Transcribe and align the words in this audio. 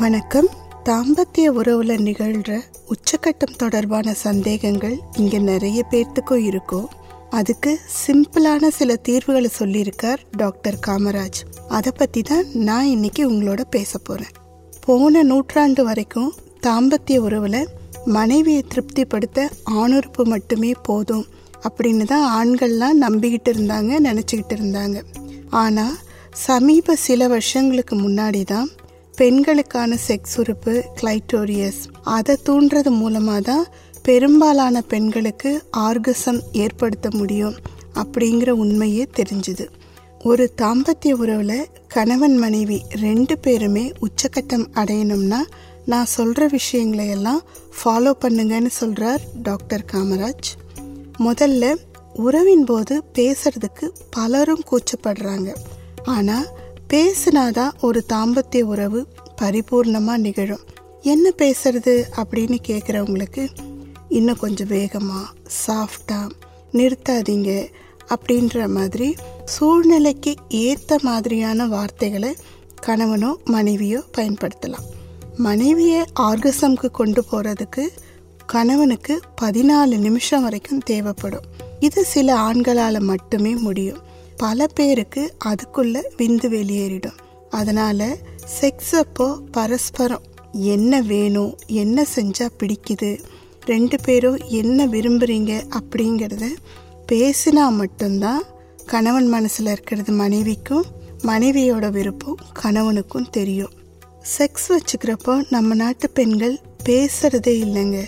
வணக்கம். 0.00 0.46
தாம்பத்திய 0.84 1.46
உறவுல 1.48 1.94
நிகழ்ற 1.98 2.60
உச்சக்கட்டம் 2.92 3.56
தொடர்பான 3.56 4.14
சந்தேகங்கள் 4.14 4.98
இங்க 5.16 5.38
நிறைய 5.38 5.84
பேர்த்துக்கும் 5.90 6.44
இருக்கும் 6.44 6.88
அதுக்கு 7.30 7.80
சிம்பிளான 8.06 8.68
சில 8.68 8.96
தீர்வுகளை 8.96 9.50
சொல்லியிருக்கார் 9.58 10.16
டாக்டர் 10.30 10.78
காமராஜ். 10.86 11.40
அதை 11.68 11.92
பத்தி 11.96 12.22
தான் 12.22 12.44
நான் 12.52 12.84
இன்னைக்கு 12.84 13.30
உங்களோட 13.30 13.60
பேச 13.70 13.98
போறேன். 13.98 14.32
போன 14.86 15.22
நூற்றாண்டு 15.22 15.84
வரைக்கும் 15.84 16.32
தாம்பத்திய 16.66 17.18
உறவுல 17.18 17.66
மனைவியை 18.04 18.62
திருப்திப்படுத்த 18.62 19.48
ஆணுறுப்பு 19.70 20.24
மட்டுமே 20.24 20.72
போதும் 20.82 21.26
அப்படின்னு 21.68 22.04
தான் 22.04 22.28
ஆண்கள்லாம் 22.38 23.02
நம்பிக்கிட்டு 23.06 23.52
இருந்தாங்க 23.52 24.00
நினச்சிக்கிட்டு 24.08 24.56
இருந்தாங்க. 24.60 25.02
ஆனால் 25.50 25.96
சமீப 26.30 26.96
சில 26.96 27.28
வருஷங்களுக்கு 27.28 27.96
முன்னாடி 27.96 28.44
தான் 28.44 28.70
பெண்களுக்கான 29.16 29.96
செக்ஸ் 30.06 30.36
உறுப்பு 30.36 30.74
கிளைட்டோரியஸ் 30.98 31.80
அதை 32.16 32.34
தூண்டுறது 32.46 32.90
மூலமாக 33.00 33.40
தான் 33.40 33.66
பெரும்பாலான 34.02 34.82
பெண்களுக்கு 34.92 35.50
ஆர்கசம் 35.78 36.40
ஏற்படுத்த 36.52 37.08
முடியும் 37.12 37.56
அப்படிங்கிற 37.94 38.50
உண்மையே 38.62 39.04
தெரிஞ்சுது. 39.16 39.66
ஒரு 40.22 40.44
தாம்பத்திய 40.62 41.12
உறவில் 41.12 41.68
கணவன் 41.88 42.36
மனைவி 42.36 42.78
ரெண்டு 43.04 43.38
பேருமே 43.38 43.84
உச்சக்கட்டம் 44.06 44.66
அடையணும்னா 44.74 45.40
நான் 45.84 46.12
சொல்கிற 46.16 46.46
விஷயங்களை 46.46 47.06
எல்லாம் 47.08 47.42
ஃபாலோ 47.78 48.12
பண்ணுங்கன்னு 48.24 48.72
சொல்கிறார் 48.80 49.22
டாக்டர் 49.42 49.84
காமராஜ். 49.92 50.50
முதல்ல 51.18 51.74
உறவின் 52.26 52.64
போது 52.64 52.94
பேசுறதுக்கு 53.18 53.86
பலரும் 54.10 54.66
கூச்சப்படுறாங்க. 54.70 55.50
ஆனால் 56.16 56.48
பேசினாதான் 56.92 57.70
ஒரு 57.80 58.04
தாம்பத்திய 58.12 58.60
உறவு 58.60 59.06
பரிபூர்ணமாக 59.42 60.16
நிகழும். 60.16 60.64
என்ன 61.02 61.32
பேசுறது 61.38 62.02
அப்படின்னு 62.16 62.56
கேட்குறவங்களுக்கு 62.68 63.48
இன்னும் 64.08 64.36
கொஞ்சம் 64.36 64.66
வேகமாக 64.66 65.32
சாஃப்டாக 65.66 66.30
நிறுத்தாதீங்க 66.72 67.68
அப்படின்ற 68.14 68.68
மாதிரி 68.68 69.14
சூழ்நிலைக்கு 69.44 70.34
ஏற்ற 70.48 70.98
மாதிரியான 71.02 71.66
வார்த்தைகளை 71.66 72.36
கணவனோ 72.86 73.32
மனைவியோ 73.44 74.02
பயன்படுத்தலாம். 74.18 74.86
மனைவியை 75.36 76.04
ஆர்கசம்க்கு 76.20 76.90
கொண்டு 76.90 77.24
போகிறதுக்கு 77.32 77.88
கணவனுக்கு 78.46 79.20
பதினாலு 79.40 79.98
நிமிஷம் 79.98 80.42
வரைக்கும் 80.42 80.78
தேவைப்படும். 80.78 81.44
இது 81.80 82.04
சில 82.04 82.34
ஆண்களால் 82.34 83.00
மட்டுமே 83.00 83.54
முடியும். 83.54 84.10
பல 84.42 84.66
பேருக்கு 84.66 85.34
அதுக்குள்ளே 85.38 86.02
விந்து 86.16 86.46
வெளியேறிடும். 86.48 87.18
அதனால் 87.50 88.16
செக்ஸ் 88.60 88.94
அப்போ 88.94 89.38
பரஸ்பரம். 89.50 90.22
என்ன 90.52 91.00
வேணும்? 91.00 91.58
என்ன 91.66 92.06
செஞ்சால் 92.14 92.56
பிடிக்குது? 92.58 93.10
ரெண்டு 93.64 93.96
பேரும் 94.00 94.38
என்ன 94.46 94.86
விரும்புகிறீங்க 94.86 95.52
அப்படிங்கிறத 95.78 96.46
பேசினா 97.12 97.72
மட்டும்தான் 97.72 98.42
கணவன் 98.86 99.28
மனசில் 99.28 99.66
இருக்கிறது 99.66 100.12
மனைவிக்கும் 100.12 100.84
மனைவியோட 101.22 101.90
விருப்பம் 101.90 102.36
கணவனுக்கும் 102.62 103.30
தெரியும். 103.30 103.70
செக்ஸ் 104.38 104.68
வச்சுக்கிறப்போ 104.68 105.42
நம்ம 105.50 105.74
நாட்டு 105.74 106.10
பெண்கள் 106.10 106.60
பேசுறதே 106.88 107.54
இல்லைங்க. 107.64 108.04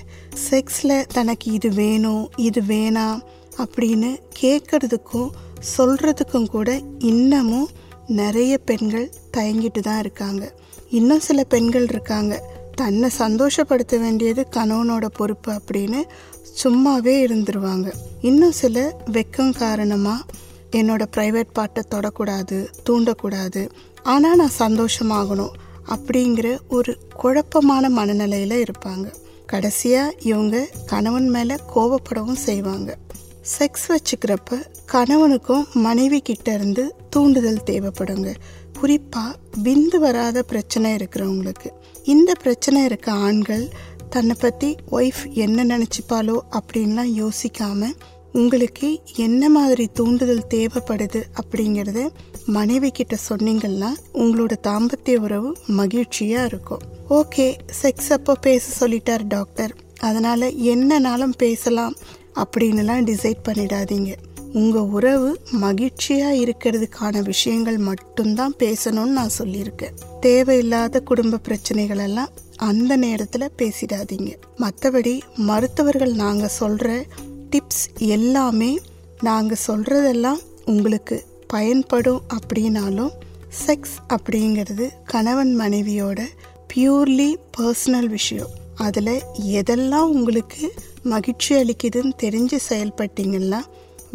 செக்ஸில் 0.51 1.07
தனக்கு 1.07 1.53
இது 1.53 1.71
வேணும் 1.71 2.31
இது 2.37 2.61
வேணாம் 2.61 3.21
அப்படின்னு 3.57 4.19
கேட்கறதுக்கும் 4.41 5.31
சொல்கிறதுக்கும் 5.77 6.49
கூட 6.49 6.81
இன்னமும் 6.99 7.69
நிறைய 8.07 8.59
பெண்கள் 8.59 9.13
தயங்கிட்டு 9.37 9.81
தான் 9.81 9.99
இருக்காங்க. 9.99 10.55
இன்னும் 10.91 11.21
சில 11.21 11.45
பெண்கள் 11.45 11.87
இருக்காங்க. 11.89 12.35
தன்னை 12.75 13.11
சந்தோஷப்படுத்த 13.19 14.01
வேண்டியது 14.01 14.47
கணவனோட 14.57 15.07
பொறுப்பு 15.13 15.53
அப்படின்னு 15.53 16.01
சும்மாவே 16.65 17.15
இருந்துருவாங்க. 17.27 17.93
இன்னும் 18.21 18.53
சில 18.53 18.97
வெக்கம் 19.13 19.55
காரணமாக 19.57 20.27
என்னோட 20.71 21.03
ப்ரைவேட் 21.17 21.53
பாட்டை 21.53 21.83
தொடக்கூடாது 21.95 22.59
தூண்டக்கூடாது. 22.89 23.71
ஆனால் 24.03 24.37
நான் 24.37 24.59
சந்தோஷமாகணும் 24.59 25.55
அப்படிங்கிற 25.89 26.59
ஒரு 26.69 26.99
குழப்பமான 27.17 27.89
மனநிலையில் 27.89 28.65
இருப்பாங்க. 28.65 29.07
கடைசியாக 29.47 30.17
இவங்க 30.23 30.69
கணவன் 30.87 31.29
மேலே 31.29 31.57
கோவப்படவும் 31.75 32.43
செய்வாங்க. 32.49 32.97
செக்ஸ் 33.53 33.87
வச்சுக்கிறப்ப 33.89 34.59
கணவனுக்கும் 34.93 35.65
மனைவி 35.73 36.21
கிட்ட 36.21 36.55
இருந்து 36.55 36.95
தூண்டுதல் 37.11 37.67
தேவைப்படுங்க. 37.71 38.31
குறிப்பாக 38.79 39.37
விந்து 39.65 39.99
வராத 39.99 40.43
பிரச்சனை 40.43 40.95
இருக்கிறவங்களுக்கு. 40.97 41.69
இந்த 42.05 42.35
பிரச்சனை 42.35 42.85
இருக்க 42.85 43.13
ஆண்கள் 43.13 43.65
தன்னை 44.11 44.37
பற்றி 44.41 44.77
ஒய்ஃப் 44.93 45.23
என்ன 45.45 45.65
நினச்சிப்பாலோ 45.65 46.37
அப்படின்லாம் 46.51 47.13
யோசிக்காம 47.21 47.91
உங்களுக்கு 48.33 48.89
என்ன 49.17 49.49
மாதிரி 49.49 49.87
தூண்டுதல் 49.93 50.51
தேவைப்படுது 50.55 51.23
அப்படிங்கிறத 51.41 52.01
மனைவி 52.47 52.91
கிட்ட 52.91 53.17
சொன்னீங்கன்னா 53.29 53.91
உங்களோட 54.13 54.55
தாம்பத்திய 54.69 55.17
உறவு 55.17 55.57
மகிழ்ச்சியாக 55.67 56.47
இருக்கும். 56.47 56.83
ஓகே 57.11 57.47
செக்ஸ் 57.83 58.13
அப்போ 58.13 58.35
பேச 58.35 58.87
சொல்லிட்டார் 58.87 59.25
டாக்டர் 59.29 59.75
அதனால் 60.01 60.47
என்னனாலும் 60.73 61.35
பேசலாம். 61.37 61.95
அப்படின்னுலாம் 62.35 63.07
டிசைட் 63.11 63.45
பண்ணிடாதீங்க. 63.49 64.17
உங்கள் 64.53 64.83
உறவு 64.83 65.41
மகிழ்ச்சியாக 65.51 66.35
இருக்கிறதுக்கான 66.35 67.23
விஷயங்கள் 67.23 67.77
மட்டும்தான் 67.77 68.55
பேசணும்னு 68.59 69.15
நான் 69.19 69.37
சொல்லியிருக்கேன். 69.39 69.95
தேவையில்லாத 70.21 71.01
குடும்ப 71.01 71.39
பிரச்சனைகளெல்லாம் 71.49 72.33
அந்த 72.57 72.97
நேரத்தில் 72.97 73.53
பேசிடாதீங்க. 73.59 74.37
மற்றபடி 74.59 75.21
மருத்துவர்கள் 75.37 76.13
நாங்கள் 76.13 76.49
சொல்கிற 76.49 77.05
டிப்ஸ் 77.51 77.99
எல்லாமே 77.99 78.79
நாங்கள் 79.21 79.65
சொல்கிறதெல்லாம் 79.67 80.41
உங்களுக்கு 80.65 81.25
பயன்படும் 81.47 82.23
அப்படின்னாலும் 82.35 83.11
செக்ஸ் 83.67 83.97
அப்படிங்கிறது 84.09 84.89
கணவன் 85.05 85.61
மனைவியோட 85.61 86.21
பியூர்லி 86.75 87.35
பர்சனல் 87.59 88.07
விஷயம். 88.07 88.51
அதில் 88.75 89.23
எதெல்லாம் 89.47 90.11
உங்களுக்கு 90.17 90.73
மகிழ்ச்சி 91.05 91.55
அளிக்குதுன்னு 91.55 92.13
தெரிஞ்சு 92.23 92.59
செயல்பட்டீங்கன்னா 92.69 93.61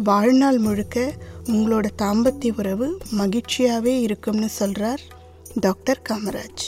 வாழ்நாள் 0.04 0.58
முழுக்க 0.58 1.12
உங்களோட 1.44 1.86
தாம்பத்திய 2.02 2.52
உறவு 2.56 2.98
மகிழ்ச்சியாகவே 3.18 3.94
இருக்கும்னு 4.00 4.48
சொல்கிறார் 4.48 5.00
டாக்டர் 5.54 6.02
காமராஜ். 6.08 6.64